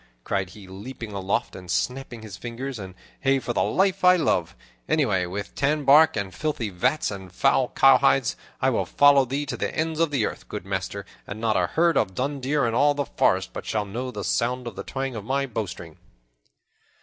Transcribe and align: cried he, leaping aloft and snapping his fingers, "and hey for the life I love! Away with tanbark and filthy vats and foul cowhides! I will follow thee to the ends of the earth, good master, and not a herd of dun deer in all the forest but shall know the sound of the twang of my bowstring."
cried 0.23 0.49
he, 0.49 0.67
leaping 0.67 1.11
aloft 1.11 1.55
and 1.55 1.69
snapping 1.69 2.23
his 2.23 2.35
fingers, 2.35 2.79
"and 2.79 2.95
hey 3.19 3.37
for 3.37 3.53
the 3.53 3.61
life 3.61 4.03
I 4.03 4.15
love! 4.15 4.55
Away 4.89 5.27
with 5.27 5.53
tanbark 5.53 6.17
and 6.17 6.33
filthy 6.33 6.71
vats 6.71 7.11
and 7.11 7.31
foul 7.31 7.67
cowhides! 7.69 8.35
I 8.59 8.71
will 8.71 8.87
follow 8.87 9.25
thee 9.25 9.45
to 9.45 9.55
the 9.57 9.71
ends 9.77 9.99
of 9.99 10.09
the 10.09 10.25
earth, 10.25 10.49
good 10.49 10.65
master, 10.65 11.05
and 11.27 11.39
not 11.39 11.55
a 11.55 11.67
herd 11.67 11.97
of 11.97 12.15
dun 12.15 12.39
deer 12.39 12.65
in 12.65 12.73
all 12.73 12.95
the 12.95 13.05
forest 13.05 13.53
but 13.53 13.67
shall 13.67 13.85
know 13.85 14.09
the 14.09 14.23
sound 14.23 14.65
of 14.65 14.75
the 14.75 14.81
twang 14.81 15.15
of 15.15 15.23
my 15.23 15.45
bowstring." 15.45 15.99